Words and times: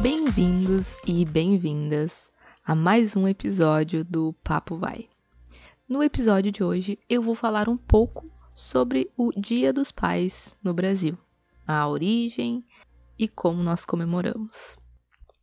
Bem-vindos 0.00 0.96
e 1.04 1.24
bem-vindas 1.24 2.30
a 2.64 2.72
mais 2.72 3.16
um 3.16 3.26
episódio 3.26 4.04
do 4.04 4.32
Papo 4.44 4.76
Vai. 4.76 5.08
No 5.88 6.04
episódio 6.04 6.52
de 6.52 6.62
hoje 6.62 7.00
eu 7.08 7.20
vou 7.20 7.34
falar 7.34 7.68
um 7.68 7.76
pouco 7.76 8.30
sobre 8.54 9.10
o 9.16 9.32
Dia 9.32 9.72
dos 9.72 9.90
Pais 9.90 10.56
no 10.62 10.72
Brasil, 10.72 11.18
a 11.66 11.88
origem 11.88 12.64
e 13.18 13.26
como 13.26 13.60
nós 13.60 13.84
comemoramos. 13.84 14.76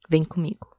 Vem 0.09 0.23
comigo. 0.23 0.73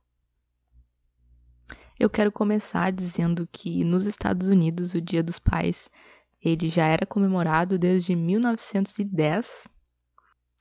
Eu 2.00 2.08
quero 2.08 2.32
começar 2.32 2.90
dizendo 2.90 3.46
que 3.52 3.84
nos 3.84 4.04
Estados 4.06 4.48
Unidos 4.48 4.94
o 4.94 5.02
Dia 5.02 5.22
dos 5.22 5.38
Pais 5.38 5.90
ele 6.42 6.68
já 6.68 6.86
era 6.86 7.04
comemorado 7.04 7.78
desde 7.78 8.16
1910 8.16 9.68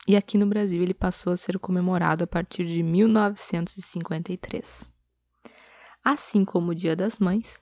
e 0.07 0.15
aqui 0.15 0.37
no 0.37 0.45
Brasil 0.45 0.83
ele 0.83 0.93
passou 0.93 1.33
a 1.33 1.37
ser 1.37 1.57
comemorado 1.57 2.23
a 2.23 2.27
partir 2.27 2.65
de 2.65 2.83
1953. 2.83 4.83
Assim 6.03 6.45
como 6.45 6.69
o 6.71 6.75
Dia 6.75 6.95
das 6.95 7.17
Mães, 7.17 7.59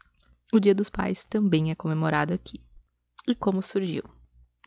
o 0.51 0.59
Dia 0.59 0.75
dos 0.75 0.89
Pais 0.89 1.23
também 1.25 1.71
é 1.71 1.75
comemorado 1.75 2.33
aqui. 2.33 2.59
E 3.25 3.33
como 3.33 3.61
surgiu? 3.61 4.03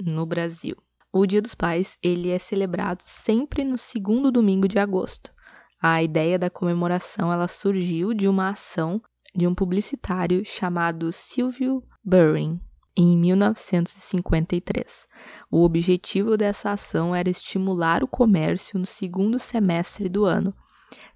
No 0.00 0.24
Brasil. 0.24 0.74
O 1.12 1.26
Dia 1.26 1.42
dos 1.42 1.54
Pais 1.54 1.98
ele 2.02 2.30
é 2.30 2.38
celebrado 2.38 3.02
sempre 3.02 3.62
no 3.64 3.76
segundo 3.76 4.32
domingo 4.32 4.66
de 4.66 4.78
agosto. 4.78 5.30
A 5.80 6.02
ideia 6.02 6.38
da 6.38 6.48
comemoração 6.48 7.30
ela 7.32 7.46
surgiu 7.46 8.14
de 8.14 8.26
uma 8.26 8.48
ação 8.48 9.02
de 9.34 9.46
um 9.46 9.54
publicitário 9.54 10.42
chamado 10.44 11.12
Silvio 11.12 11.82
Burring, 12.02 12.58
em 12.96 13.16
1953. 13.18 15.06
O 15.50 15.62
objetivo 15.62 16.36
dessa 16.36 16.70
ação 16.70 17.14
era 17.14 17.28
estimular 17.28 18.02
o 18.02 18.08
comércio 18.08 18.78
no 18.78 18.86
segundo 18.86 19.38
semestre 19.38 20.08
do 20.08 20.24
ano, 20.24 20.54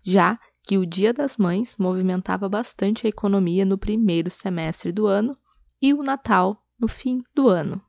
já 0.05 0.39
que 0.63 0.77
o 0.77 0.85
Dia 0.85 1.13
das 1.13 1.37
Mães 1.37 1.77
movimentava 1.79 2.49
bastante 2.49 3.07
a 3.07 3.11
economia 3.11 3.65
no 3.65 3.79
primeiro 3.79 4.31
semestre 4.31 4.93
do 4.93 5.07
ano 5.07 5.37
e 5.81 5.95
o 5.95 6.03
Natal 6.03 6.63
no 6.79 6.87
fim 6.87 7.23
do 7.35 7.49
ano. 7.49 7.81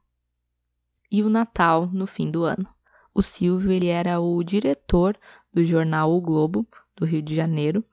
E 1.11 1.21
o 1.21 1.29
Natal 1.29 1.87
no 1.91 2.07
fim 2.07 2.31
do 2.31 2.43
ano. 2.43 2.67
O 3.13 3.21
Silvio 3.21 3.71
ele 3.71 3.87
era 3.87 4.21
o 4.21 4.41
diretor 4.41 5.17
do 5.53 5.65
jornal 5.65 6.13
O 6.13 6.21
Globo, 6.21 6.65
do 6.95 7.05
Rio 7.05 7.21
de 7.21 7.35
Janeiro, 7.35 7.83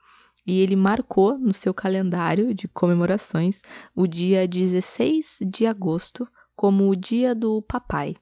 e 0.48 0.60
ele 0.60 0.74
marcou 0.74 1.38
no 1.38 1.52
seu 1.52 1.74
calendário 1.74 2.54
de 2.54 2.66
comemorações 2.66 3.60
o 3.94 4.06
dia 4.06 4.48
16 4.48 5.40
de 5.42 5.66
agosto 5.66 6.26
como 6.56 6.88
o 6.88 6.96
dia 6.96 7.34
do 7.34 7.60
papai. 7.60 8.16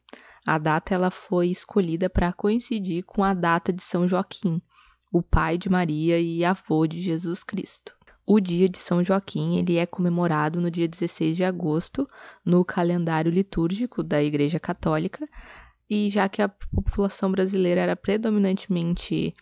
A 0.44 0.58
data 0.58 0.92
ela 0.92 1.08
foi 1.08 1.46
escolhida 1.46 2.10
para 2.10 2.32
coincidir 2.32 3.04
com 3.04 3.22
a 3.22 3.32
data 3.32 3.72
de 3.72 3.80
São 3.80 4.08
Joaquim, 4.08 4.60
o 5.12 5.22
pai 5.22 5.56
de 5.56 5.68
Maria 5.68 6.18
e 6.18 6.44
avô 6.44 6.84
de 6.84 7.00
Jesus 7.00 7.44
Cristo. 7.44 7.94
O 8.26 8.40
dia 8.40 8.68
de 8.68 8.78
São 8.78 9.04
Joaquim 9.04 9.58
ele 9.58 9.76
é 9.76 9.86
comemorado 9.86 10.60
no 10.60 10.68
dia 10.68 10.88
16 10.88 11.36
de 11.36 11.44
agosto 11.44 12.10
no 12.44 12.64
calendário 12.64 13.30
litúrgico 13.30 14.02
da 14.02 14.20
Igreja 14.20 14.58
Católica, 14.58 15.24
e 15.88 16.10
já 16.10 16.28
que 16.28 16.42
a 16.42 16.48
população 16.48 17.30
brasileira 17.30 17.82
era 17.82 17.94
predominantemente 17.94 19.32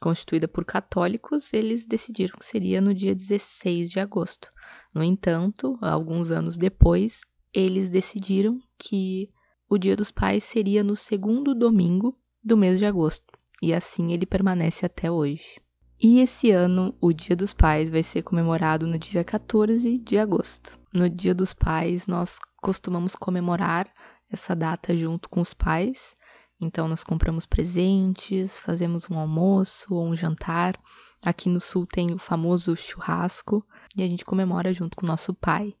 constituída 0.00 0.48
por 0.48 0.64
católicos, 0.64 1.52
eles 1.52 1.86
decidiram 1.86 2.38
que 2.38 2.44
seria 2.44 2.80
no 2.80 2.94
dia 2.94 3.14
16 3.14 3.90
de 3.90 4.00
agosto. 4.00 4.50
No 4.94 5.04
entanto, 5.04 5.78
alguns 5.80 6.30
anos 6.30 6.56
depois, 6.56 7.20
eles 7.52 7.88
decidiram 7.88 8.58
que 8.78 9.28
o 9.68 9.78
Dia 9.78 9.94
dos 9.94 10.10
Pais 10.10 10.42
seria 10.42 10.82
no 10.82 10.96
segundo 10.96 11.54
domingo 11.54 12.18
do 12.42 12.56
mês 12.56 12.78
de 12.78 12.86
agosto, 12.86 13.26
e 13.62 13.72
assim 13.74 14.12
ele 14.12 14.26
permanece 14.26 14.84
até 14.86 15.10
hoje. 15.10 15.56
E 16.02 16.20
esse 16.20 16.50
ano, 16.50 16.94
o 17.00 17.12
Dia 17.12 17.36
dos 17.36 17.52
Pais 17.52 17.90
vai 17.90 18.02
ser 18.02 18.22
comemorado 18.22 18.86
no 18.86 18.98
dia 18.98 19.22
14 19.22 19.98
de 19.98 20.16
agosto. 20.16 20.78
No 20.92 21.08
Dia 21.10 21.34
dos 21.34 21.52
Pais, 21.52 22.06
nós 22.06 22.38
costumamos 22.60 23.14
comemorar 23.14 23.86
essa 24.30 24.54
data 24.54 24.96
junto 24.96 25.28
com 25.28 25.40
os 25.40 25.52
pais 25.52 26.14
então, 26.60 26.86
nós 26.86 27.02
compramos 27.02 27.46
presentes, 27.46 28.58
fazemos 28.58 29.08
um 29.08 29.18
almoço 29.18 29.94
ou 29.94 30.06
um 30.06 30.14
jantar. 30.14 30.78
Aqui 31.22 31.48
no 31.48 31.60
sul 31.60 31.86
tem 31.86 32.12
o 32.12 32.18
famoso 32.18 32.76
churrasco 32.76 33.64
e 33.96 34.02
a 34.02 34.06
gente 34.06 34.24
comemora 34.24 34.72
junto 34.72 34.96
com 34.96 35.06
nosso 35.06 35.32
pai 35.32 35.74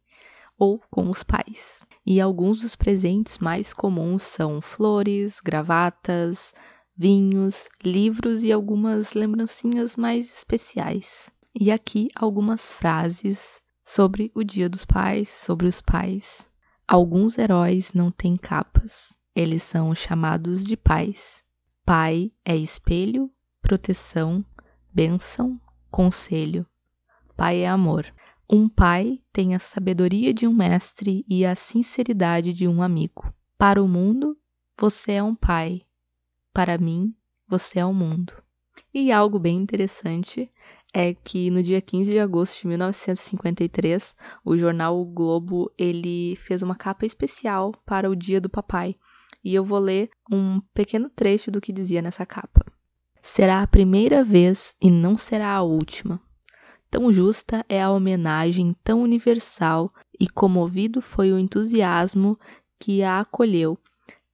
ou 0.58 0.80
com 0.90 1.10
os 1.10 1.22
pais. 1.22 1.80
E 2.04 2.20
alguns 2.20 2.60
dos 2.60 2.74
presentes 2.74 3.38
mais 3.38 3.74
comuns 3.74 4.22
são 4.22 4.60
flores, 4.62 5.38
gravatas, 5.44 6.54
vinhos, 6.96 7.68
livros 7.84 8.42
e 8.42 8.50
algumas 8.50 9.12
lembrancinhas 9.12 9.96
mais 9.96 10.34
especiais. 10.34 11.30
E 11.54 11.70
aqui 11.70 12.08
algumas 12.14 12.72
frases 12.72 13.60
sobre 13.84 14.30
o 14.34 14.42
Dia 14.42 14.68
dos 14.68 14.84
Pais, 14.84 15.28
sobre 15.28 15.66
os 15.66 15.80
pais. 15.80 16.48
Alguns 16.86 17.38
heróis 17.38 17.92
não 17.92 18.10
têm 18.10 18.36
capas, 18.36 19.14
eles 19.34 19.62
são 19.62 19.94
chamados 19.94 20.64
de 20.64 20.76
pais. 20.76 21.44
Pai 21.84 22.32
é 22.44 22.56
espelho, 22.56 23.30
proteção, 23.62 24.44
bênção, 24.92 25.60
conselho. 25.90 26.66
Pai 27.36 27.60
é 27.60 27.68
amor. 27.68 28.06
Um 28.50 28.68
pai 28.68 29.20
tem 29.32 29.54
a 29.54 29.60
sabedoria 29.60 30.34
de 30.34 30.46
um 30.46 30.52
mestre 30.52 31.24
e 31.28 31.46
a 31.46 31.54
sinceridade 31.54 32.52
de 32.52 32.66
um 32.66 32.82
amigo. 32.82 33.32
Para 33.56 33.82
o 33.82 33.86
mundo, 33.86 34.36
você 34.78 35.12
é 35.12 35.22
um 35.22 35.34
pai. 35.34 35.82
Para 36.52 36.76
mim, 36.76 37.14
você 37.48 37.78
é 37.78 37.84
o 37.84 37.94
mundo. 37.94 38.32
E 38.92 39.12
algo 39.12 39.38
bem 39.38 39.56
interessante 39.56 40.50
é 40.92 41.14
que 41.14 41.50
no 41.50 41.62
dia 41.62 41.80
15 41.80 42.10
de 42.10 42.18
agosto 42.18 42.62
de 42.62 42.66
1953, 42.66 44.14
o 44.44 44.56
jornal 44.56 45.00
o 45.00 45.04
Globo 45.04 45.72
ele 45.78 46.34
fez 46.36 46.62
uma 46.62 46.74
capa 46.74 47.06
especial 47.06 47.72
para 47.86 48.10
o 48.10 48.16
Dia 48.16 48.40
do 48.40 48.50
Papai 48.50 48.96
e 49.44 49.54
eu 49.54 49.64
vou 49.64 49.78
ler 49.78 50.10
um 50.30 50.60
pequeno 50.74 51.08
trecho 51.08 51.50
do 51.50 51.60
que 51.60 51.72
dizia 51.72 52.02
nessa 52.02 52.26
capa. 52.26 52.64
Será 53.22 53.62
a 53.62 53.66
primeira 53.66 54.24
vez 54.24 54.74
e 54.80 54.90
não 54.90 55.16
será 55.16 55.52
a 55.52 55.62
última. 55.62 56.20
Tão 56.90 57.12
justa 57.12 57.64
é 57.68 57.80
a 57.80 57.90
homenagem, 57.90 58.74
tão 58.82 59.02
universal 59.02 59.90
e 60.18 60.28
comovido 60.28 61.00
foi 61.00 61.32
o 61.32 61.38
entusiasmo 61.38 62.38
que 62.78 63.02
a 63.02 63.20
acolheu. 63.20 63.78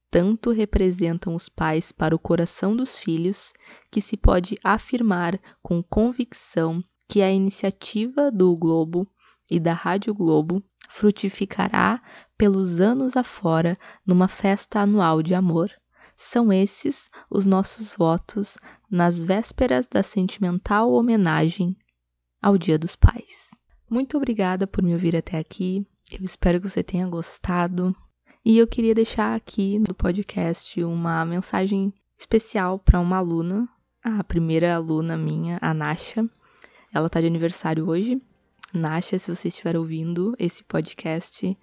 Tanto 0.09 0.51
representam 0.51 1.35
os 1.35 1.49
pais 1.49 1.91
para 1.91 2.15
o 2.15 2.19
coração 2.19 2.75
dos 2.75 2.97
filhos, 2.97 3.53
que 3.91 4.01
se 4.01 4.17
pode 4.17 4.57
afirmar 4.63 5.39
com 5.61 5.83
convicção 5.83 6.83
que 7.07 7.21
a 7.21 7.31
iniciativa 7.31 8.31
do 8.31 8.55
Globo 8.55 9.07
e 9.49 9.59
da 9.59 9.73
Rádio 9.73 10.13
Globo 10.13 10.63
frutificará 10.89 12.01
pelos 12.37 12.79
anos 12.79 13.15
afora 13.15 13.75
numa 14.05 14.27
festa 14.27 14.79
anual 14.79 15.21
de 15.21 15.33
amor. 15.33 15.71
São 16.15 16.51
esses 16.51 17.09
os 17.29 17.45
nossos 17.45 17.95
votos 17.95 18.57
nas 18.89 19.19
vésperas 19.19 19.85
da 19.87 20.01
sentimental 20.01 20.91
homenagem 20.91 21.75
ao 22.41 22.57
Dia 22.57 22.77
dos 22.77 22.95
Pais. 22.95 23.47
Muito 23.89 24.17
obrigada 24.17 24.65
por 24.65 24.83
me 24.83 24.93
ouvir 24.93 25.15
até 25.15 25.37
aqui. 25.37 25.85
Eu 26.11 26.23
espero 26.23 26.59
que 26.59 26.69
você 26.69 26.83
tenha 26.83 27.07
gostado. 27.07 27.95
E 28.43 28.57
eu 28.57 28.67
queria 28.67 28.95
deixar 28.95 29.35
aqui 29.35 29.77
no 29.79 29.93
podcast 29.93 30.81
uma 30.83 31.23
mensagem 31.25 31.93
especial 32.17 32.79
para 32.79 32.99
uma 32.99 33.17
aluna, 33.17 33.67
a 34.03 34.23
primeira 34.23 34.73
aluna 34.73 35.17
minha, 35.17 35.59
a 35.61 35.73
Nasha. 35.73 36.27
Ela 36.93 37.07
está 37.07 37.21
de 37.21 37.27
aniversário 37.27 37.87
hoje 37.87 38.21
Nasha, 38.73 39.17
se 39.17 39.33
você 39.33 39.47
estiver 39.47 39.77
ouvindo 39.77 40.35
esse 40.37 40.63
podcast, 40.63 41.57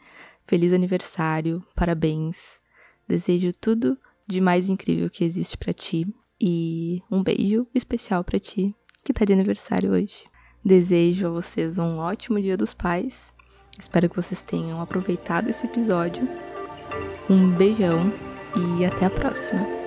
feliz 0.47 0.73
aniversário, 0.73 1.63
parabéns. 1.75 2.37
Desejo 3.07 3.53
tudo 3.53 3.99
de 4.27 4.41
mais 4.41 4.71
incrível 4.71 5.11
que 5.11 5.25
existe 5.25 5.57
para 5.57 5.73
ti 5.73 6.07
e 6.41 7.03
um 7.11 7.23
beijo 7.23 7.67
especial 7.75 8.25
para 8.25 8.39
ti 8.39 8.75
que 9.05 9.13
tá 9.13 9.25
de 9.25 9.35
aniversário 9.35 9.93
hoje. 9.93 10.25
Desejo 10.65 11.27
a 11.27 11.31
vocês 11.31 11.79
um 11.79 11.99
ótimo 11.99 12.41
Dia 12.41 12.57
dos 12.57 12.73
Pais. 12.73 13.33
Espero 13.79 14.09
que 14.09 14.17
vocês 14.17 14.43
tenham 14.43 14.81
aproveitado 14.81 15.51
esse 15.51 15.67
episódio. 15.67 16.27
Um 17.29 17.51
beijão 17.51 18.11
e 18.57 18.85
até 18.85 19.05
a 19.05 19.11
próxima. 19.11 19.84